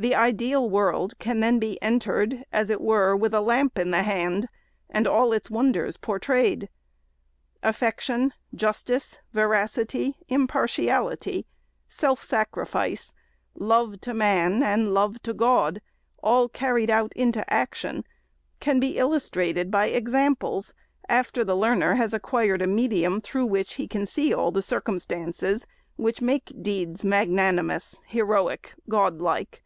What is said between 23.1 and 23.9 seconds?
through which he